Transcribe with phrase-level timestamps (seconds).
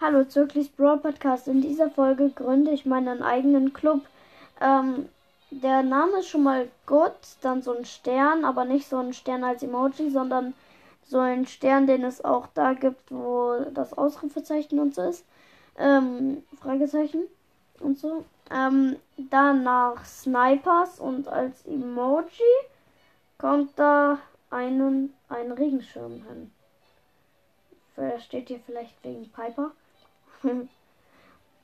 [0.00, 1.48] Hallo, Zirklis Brawl Podcast.
[1.48, 4.02] In dieser Folge gründe ich meinen eigenen Club.
[4.60, 5.08] Ähm,
[5.50, 9.42] der Name ist schon mal gut, dann so ein Stern, aber nicht so ein Stern
[9.42, 10.54] als Emoji, sondern
[11.04, 15.24] so ein Stern, den es auch da gibt, wo das Ausrufezeichen und so ist.
[15.76, 17.24] Ähm, Fragezeichen
[17.80, 18.24] und so.
[18.52, 22.54] Ähm, danach Snipers und als Emoji
[23.36, 24.20] kommt da
[24.50, 26.52] einen, ein Regenschirm hin.
[28.20, 29.72] Steht hier vielleicht wegen Piper.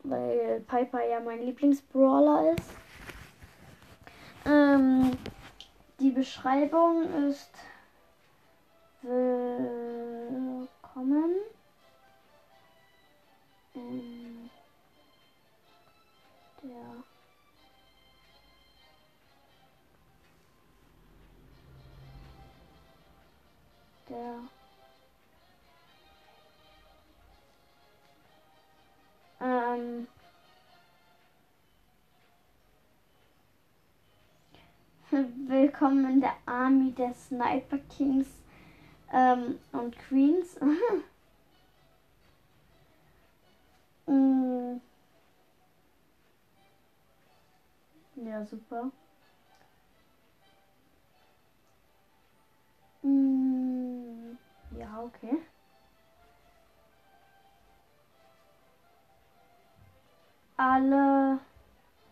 [0.03, 2.71] Weil Piper ja mein Lieblingsbrawler ist.
[4.47, 5.13] Ähm,
[6.01, 7.51] die Beschreibung ist
[9.03, 10.69] willkommen.
[16.63, 17.05] Der
[24.09, 24.39] der
[35.11, 38.27] Willkommen in der Army der Sniper Kings
[39.13, 40.59] ähm, und Queens.
[44.07, 44.81] mm.
[48.17, 48.91] Ja, super.
[53.03, 54.39] Mm.
[54.79, 55.37] Ja, okay.
[60.57, 61.41] Alle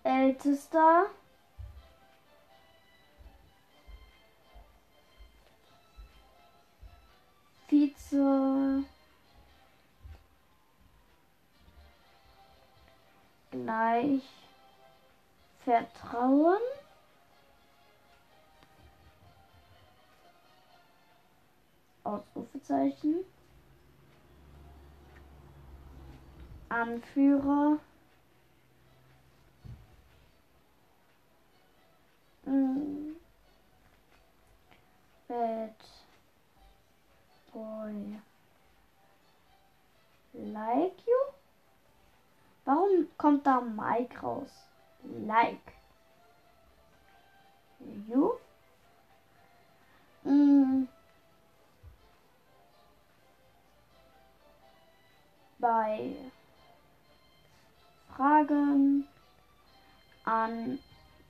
[0.04, 1.06] Ältester.
[7.96, 8.84] Vize
[13.50, 14.22] gleich
[15.64, 16.58] Vertrauen.
[22.04, 23.24] Ausrufezeichen.
[26.68, 27.78] Anführer.
[40.52, 41.32] Like you?
[42.66, 44.50] Warum kommt da Mike raus?
[45.26, 45.72] Like.
[48.06, 48.38] You?
[50.24, 50.88] Mm.
[55.58, 56.14] Bei
[58.14, 59.08] Fragen
[60.24, 60.78] an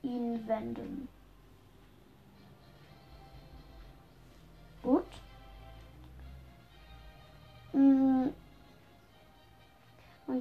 [0.01, 1.07] ihn wenden.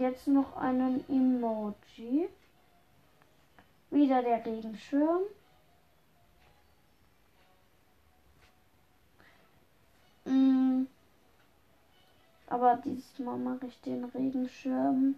[0.02, 2.28] Jetzt noch einen Emoji.
[3.90, 5.22] Wieder der Regenschirm.
[10.24, 10.86] Mm.
[12.46, 15.14] Aber diesmal mache ich den Regenschirm.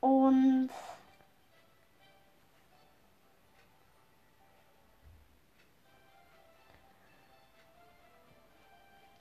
[0.00, 0.70] Und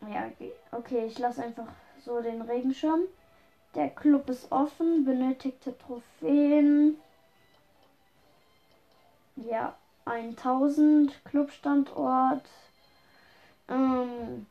[0.08, 0.32] ja,
[0.72, 1.68] okay, ich lasse einfach
[2.08, 3.02] so den Regenschirm.
[3.76, 6.98] Der Club ist offen, benötigte Trophäen.
[9.36, 9.76] Ja,
[10.06, 12.50] 1000 Clubstandort.
[13.68, 14.48] Ähm,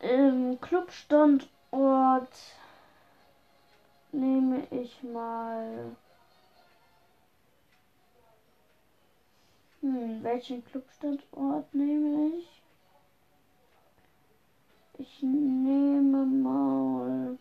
[0.00, 1.48] Im Clubstandort
[4.12, 5.96] nehme ich mal.
[9.80, 12.61] Hm, welchen Clubstandort nehme ich?
[15.02, 17.36] Ich nehme mal.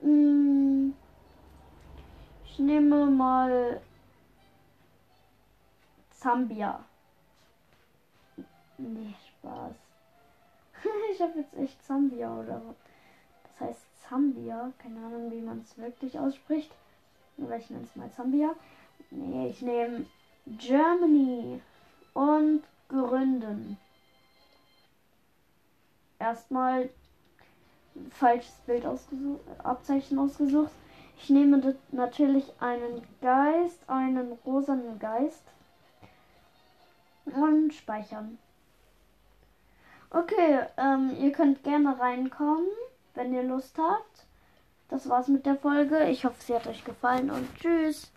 [0.00, 0.94] Hm,
[2.46, 3.82] ich nehme mal
[6.08, 6.82] Zambia.
[8.78, 9.74] Nee, Spaß.
[11.12, 12.62] ich habe jetzt echt Zambia oder
[13.42, 14.72] das heißt Zambia.
[14.78, 16.72] Keine Ahnung, wie man es wirklich ausspricht.
[17.36, 18.54] Oder ich nenne es mal Zambia.
[19.10, 20.06] Nee, ich nehme
[20.46, 21.60] Germany
[22.14, 23.78] und Gründen.
[26.18, 26.90] Erstmal
[28.10, 30.70] falsches Bild ausgesucht, Abzeichen ausgesucht.
[31.18, 35.44] Ich nehme natürlich einen Geist, einen rosanen Geist
[37.26, 38.38] und speichern.
[40.10, 42.66] Okay, ähm, ihr könnt gerne reinkommen,
[43.14, 44.26] wenn ihr Lust habt.
[44.88, 46.04] Das war's mit der Folge.
[46.10, 48.12] Ich hoffe, sie hat euch gefallen und tschüss.